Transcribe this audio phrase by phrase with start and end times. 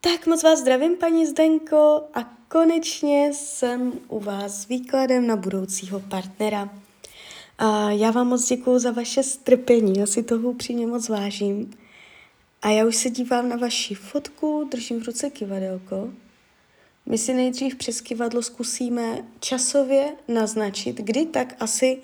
[0.00, 6.00] Tak moc vás zdravím, paní Zdenko, a konečně jsem u vás s výkladem na budoucího
[6.00, 6.70] partnera.
[7.58, 11.70] A já vám moc děkuju za vaše strpení, já si toho upřímně moc vážím.
[12.62, 16.10] A já už se dívám na vaši fotku, držím v ruce kivadelko.
[17.06, 21.98] My si nejdřív přes kivadlo zkusíme časově naznačit, kdy tak asi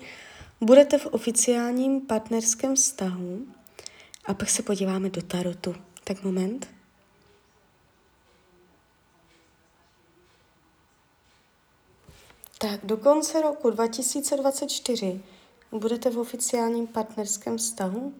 [0.61, 3.45] budete v oficiálním partnerském vztahu.
[4.25, 5.75] A pak se podíváme do tarotu.
[6.03, 6.74] Tak moment.
[12.57, 15.21] Tak do konce roku 2024
[15.71, 18.13] budete v oficiálním partnerském vztahu.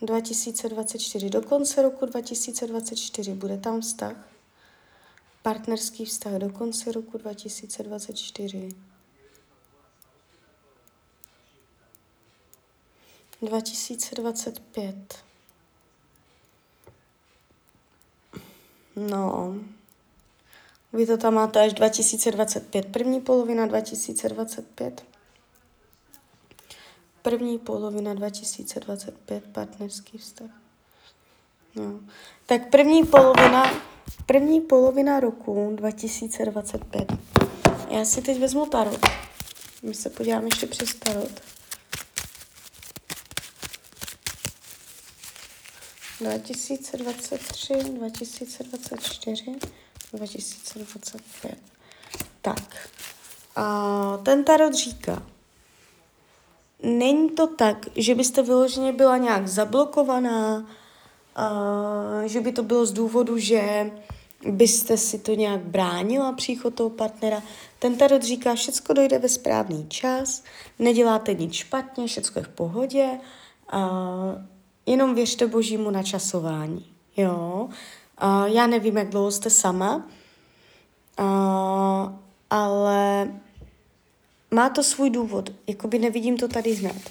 [0.00, 4.16] 2024 do konce roku 2024 bude tam vztah.
[5.42, 8.68] Partnerský vztah do konce roku 2024.
[13.42, 15.24] 2025.
[18.96, 19.54] No,
[20.96, 25.04] vy to tam máte až 2025, první polovina 2025.
[27.22, 30.50] První polovina 2025, partnerský vztah.
[31.74, 32.00] No.
[32.46, 33.74] Tak první polovina,
[34.26, 37.12] první polovina roku 2025.
[37.90, 39.00] Já si teď vezmu tarot.
[39.82, 41.42] My se podíváme ještě přes tarot.
[46.20, 49.58] 2023, 2024,
[50.16, 51.58] 2025.
[52.42, 52.88] Tak.
[53.56, 55.22] A ten tarot říká,
[56.82, 60.66] není to tak, že byste vyloženě byla nějak zablokovaná,
[61.36, 61.50] a,
[62.24, 63.90] že by to bylo z důvodu, že
[64.50, 67.42] byste si to nějak bránila příchod toho partnera.
[67.78, 70.42] Ten tarot říká, všecko dojde ve správný čas,
[70.78, 73.08] neděláte nic špatně, všecko je v pohodě,
[73.70, 73.90] a
[74.86, 76.86] jenom věřte božímu načasování.
[77.16, 77.68] Jo?
[78.46, 80.08] Já nevím, jak dlouho jste sama,
[81.16, 82.18] a,
[82.50, 83.30] ale
[84.50, 85.50] má to svůj důvod.
[85.66, 87.10] Jakoby nevidím to tady hned.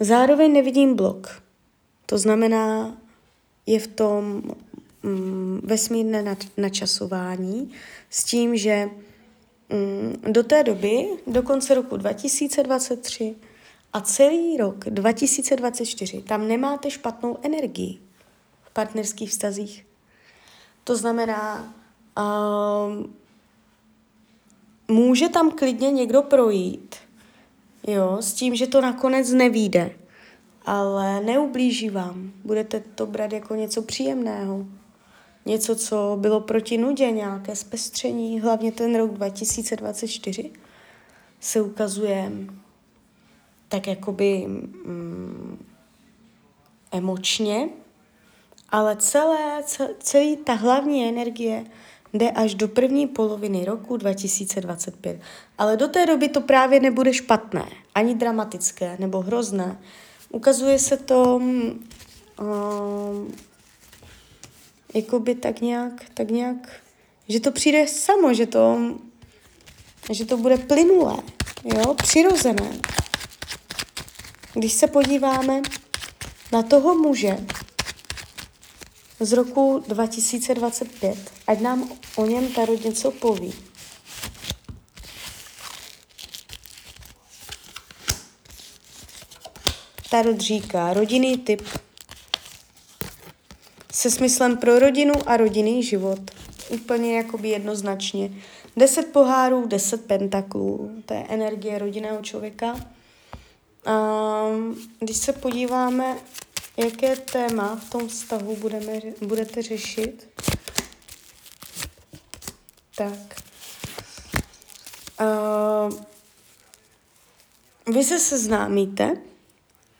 [0.00, 1.42] Zároveň nevidím blok.
[2.06, 2.96] To znamená,
[3.66, 4.42] je v tom
[5.02, 7.70] mm, vesmírné načasování
[8.10, 8.90] s tím, že
[9.68, 13.34] mm, do té doby, do konce roku 2023,
[13.92, 17.98] a celý rok 2024 tam nemáte špatnou energii
[18.64, 19.86] v partnerských vztazích.
[20.84, 21.74] To znamená,
[22.18, 23.14] um,
[24.88, 26.96] může tam klidně někdo projít,
[27.86, 29.90] jo, s tím, že to nakonec nevíde,
[30.66, 32.32] ale neublíží vám.
[32.44, 34.66] Budete to brát jako něco příjemného.
[35.46, 40.50] Něco, co bylo proti nudě, nějaké zpestření, hlavně ten rok 2024
[41.40, 42.32] se ukazuje
[43.68, 45.66] tak jakoby mm,
[46.92, 47.68] emočně,
[48.74, 49.62] ale celé,
[49.98, 51.64] celý ta hlavní energie
[52.12, 55.20] jde až do první poloviny roku 2025.
[55.58, 57.64] Ale do té doby to právě nebude špatné,
[57.94, 59.78] ani dramatické nebo hrozné.
[60.30, 63.34] Ukazuje se to um,
[64.94, 66.80] jakoby tak nějak, tak nějak,
[67.28, 68.78] že to přijde samo, že to,
[70.10, 71.16] že to bude plynulé,
[71.64, 72.72] jo, přirozené.
[74.54, 75.62] Když se podíváme
[76.52, 77.36] na toho muže
[79.20, 83.54] z roku 2025, ať nám o něm Tarot něco poví.
[90.10, 91.62] Tarot říká rodinný typ
[93.92, 96.20] se smyslem pro rodinu a rodinný život.
[96.68, 98.30] Úplně jakoby jednoznačně.
[98.76, 102.74] Deset pohárů, deset pentaklů, to je energie rodinného člověka.
[103.86, 106.16] Um, když se podíváme,
[106.76, 110.28] jaké téma v tom vztahu budeme, budete řešit,
[112.96, 113.42] tak
[115.20, 116.00] uh,
[117.94, 119.16] vy se seznámíte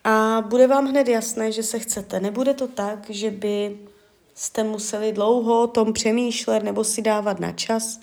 [0.04, 2.20] a bude vám hned jasné, že se chcete.
[2.20, 3.78] Nebude to tak, že by
[4.34, 8.00] jste museli dlouho o tom přemýšlet nebo si dávat na čas.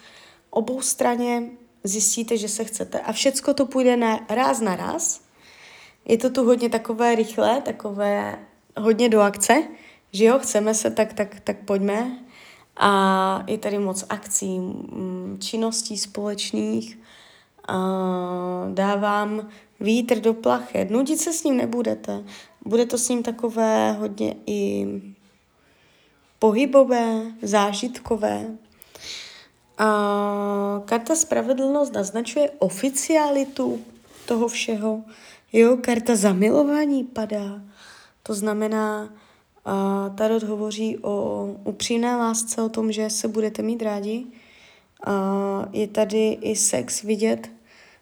[0.49, 1.43] Obou straně
[1.83, 5.21] zjistíte, že se chcete a všecko to půjde na ráz na ráz
[6.05, 8.39] je to tu hodně takové rychlé, takové
[8.77, 9.63] hodně do akce,
[10.11, 12.19] že jo, chceme se, tak, tak, tak pojďme.
[12.77, 16.99] A je tady moc akcí, mm, činností společných.
[17.67, 17.77] A
[18.73, 20.91] dávám vítr do plachet.
[20.91, 22.23] Nudit se s ním nebudete.
[22.65, 24.87] Bude to s ním takové hodně i
[26.39, 28.45] pohybové, zážitkové.
[29.77, 33.81] A karta Spravedlnost naznačuje oficialitu
[34.25, 35.03] toho všeho.
[35.53, 37.61] Jo, karta zamilování padá.
[38.23, 39.09] To znamená,
[39.65, 44.25] A Tarot hovoří o upřímné lásce, o tom, že se budete mít rádi.
[45.05, 47.49] A je tady i sex vidět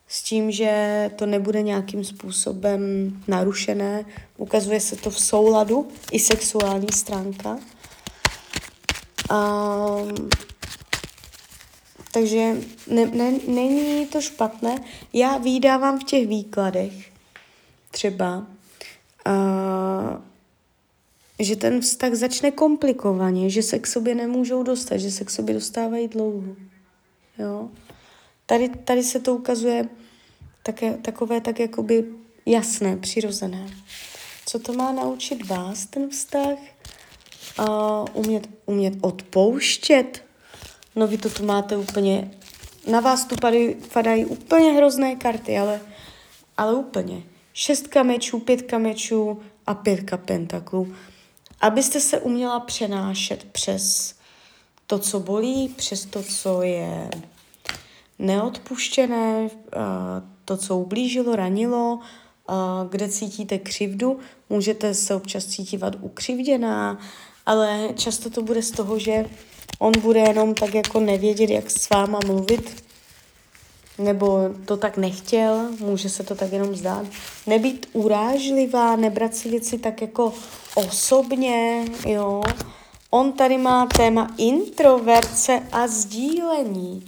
[0.08, 2.82] s tím, že to nebude nějakým způsobem
[3.28, 4.06] narušené.
[4.38, 7.60] Ukazuje se to v souladu, i sexuální stránka.
[9.30, 9.86] A,
[12.12, 12.58] takže
[12.88, 14.84] ne, ne, není to špatné.
[15.14, 16.94] Já výdávám v těch výkladech
[17.92, 18.48] třeba,
[19.26, 20.22] a,
[21.40, 25.54] že ten vztah začne komplikovaně, že se k sobě nemůžou dostat, že se k sobě
[25.54, 26.56] dostávají dlouho.
[27.38, 27.70] Jo?
[28.46, 29.90] Tady, tady se to ukazuje
[30.64, 32.06] také, takové tak jakoby
[32.46, 33.70] jasné, přirozené.
[34.46, 36.58] Co to má naučit vás, ten vztah?
[37.58, 40.24] A umět, umět odpouštět?
[40.96, 42.32] No vy to tu máte úplně,
[42.88, 45.82] na vás tu padají, padají úplně hrozné karty, ale,
[46.58, 47.24] ale úplně.
[47.60, 50.96] Šestka mečů, pětka mečů a pětka pentaklů
[51.62, 54.16] abyste se uměla přenášet přes
[54.88, 57.10] to, co bolí, přes to, co je
[58.20, 59.50] neodpuštěné,
[60.46, 62.00] to, co ublížilo, ranilo,
[62.90, 64.20] kde cítíte křivdu,
[64.50, 67.00] můžete se občas cítit ukřivděná,
[67.46, 69.26] ale často to bude z toho, že
[69.80, 72.84] on bude jenom tak jako nevědět, jak s váma mluvit,
[74.00, 77.06] nebo to tak nechtěl, může se to tak jenom zdát.
[77.48, 80.34] Nebýt urážlivá, nebrat si věci tak jako
[80.76, 82.42] osobně, jo.
[83.10, 87.06] On tady má téma introverce a sdílení.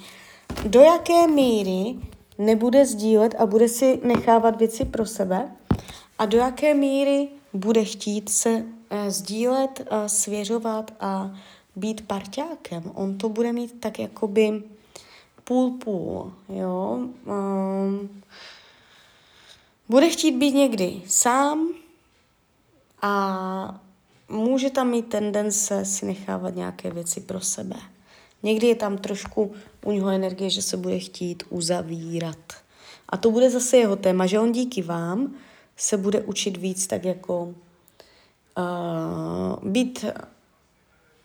[0.65, 1.95] Do jaké míry
[2.37, 5.51] nebude sdílet a bude si nechávat věci pro sebe
[6.19, 8.63] a do jaké míry bude chtít se uh,
[9.07, 11.31] sdílet, uh, svěřovat a
[11.75, 12.83] být parťákem.
[12.93, 14.63] On to bude mít tak jakoby
[15.51, 16.99] půl-půl, jo.
[17.25, 18.21] Um,
[19.89, 21.69] bude chtít být někdy sám
[23.01, 23.81] a
[24.29, 27.75] může tam mít tendence si nechávat nějaké věci pro sebe.
[28.43, 29.53] Někdy je tam trošku
[29.85, 32.53] u něho energie, že se bude chtít uzavírat.
[33.09, 35.35] A to bude zase jeho téma, že on díky vám
[35.77, 37.43] se bude učit víc tak jako
[38.57, 40.05] uh, být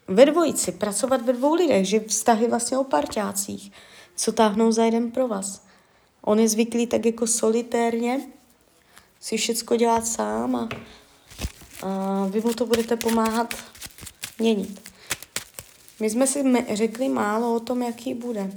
[0.09, 3.73] ve dvojici, pracovat ve dvou lidech, že vztahy vlastně o parťácích
[4.17, 5.63] co táhnou za jeden pro vás.
[6.23, 8.21] On je zvyklý tak jako solitérně
[9.21, 10.69] si všecko dělat sám a,
[11.83, 13.55] a vy mu to budete pomáhat
[14.39, 14.81] měnit.
[16.01, 18.51] My jsme si řekli málo o tom, jaký bude.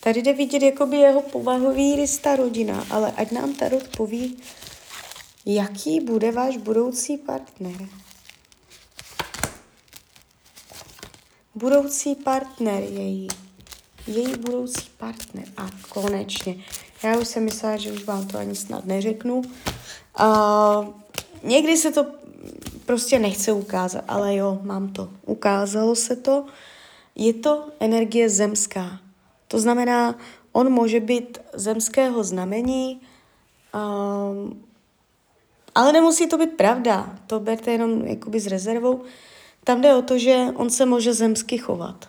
[0.00, 4.42] Tady jde vidět jakoby jeho povahový rys ta rodina, ale ať nám Tarot poví,
[5.46, 7.88] jaký bude váš budoucí partner.
[11.54, 13.28] Budoucí partner její
[14.08, 15.44] její budoucí partner.
[15.56, 16.56] A konečně.
[17.02, 19.42] Já už jsem myslela, že už vám to ani snad neřeknu.
[20.20, 20.86] Uh,
[21.42, 22.06] někdy se to
[22.86, 25.08] prostě nechce ukázat, ale jo, mám to.
[25.26, 26.44] Ukázalo se to.
[27.14, 28.98] Je to energie zemská.
[29.48, 30.14] To znamená,
[30.52, 33.00] on může být zemského znamení,
[33.74, 34.64] um,
[35.74, 37.18] ale nemusí to být pravda.
[37.26, 39.02] To berte jenom jakoby s rezervou.
[39.64, 42.08] Tam jde o to, že on se může zemsky chovat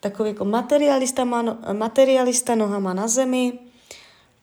[0.00, 3.52] takový jako materialista, má materialista nohama na zemi,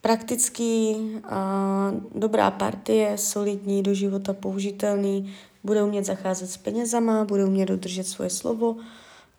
[0.02, 7.66] praktický, a dobrá partie, solidní, do života použitelný, bude umět zacházet s penězama, bude umět
[7.66, 8.76] dodržet svoje slovo,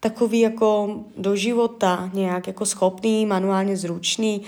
[0.00, 4.42] takový jako do života, nějak jako schopný, manuálně zručný,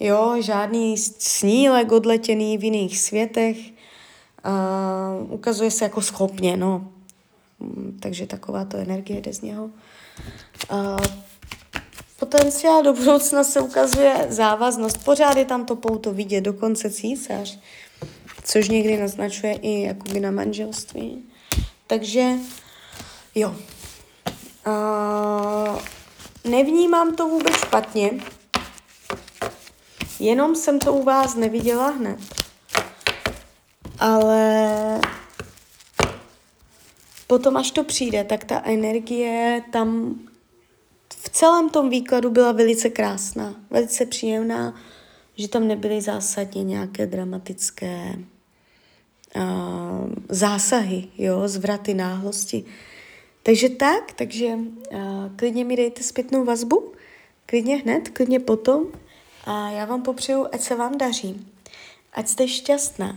[0.00, 3.56] jo, žádný snílek odletěný v jiných světech,
[4.44, 6.88] a ukazuje se jako schopně, no.
[8.00, 9.70] Takže taková to energie jde z něho.
[10.72, 10.96] Uh,
[12.18, 15.04] potenciál do budoucna se ukazuje závaznost.
[15.04, 17.58] Pořád je tam to pouto vidět, dokonce císař,
[18.44, 21.24] což někdy naznačuje i jakoby na manželství.
[21.86, 22.30] Takže
[23.34, 23.56] jo.
[24.66, 25.80] Uh,
[26.44, 28.10] nevnímám to vůbec špatně,
[30.20, 32.18] jenom jsem to u vás neviděla hned.
[33.98, 35.00] Ale
[37.32, 40.20] potom, až to přijde, tak ta energie tam
[41.08, 44.80] v celém tom výkladu byla velice krásná, velice příjemná,
[45.36, 48.14] že tam nebyly zásadně nějaké dramatické
[49.36, 49.42] uh,
[50.28, 52.64] zásahy, jo, zvraty náhlosti.
[53.42, 55.00] Takže tak, takže uh,
[55.36, 56.92] klidně mi dejte zpětnou vazbu,
[57.46, 58.86] klidně hned, klidně potom
[59.44, 61.46] a já vám popřeju, ať se vám daří,
[62.12, 63.16] ať jste šťastná,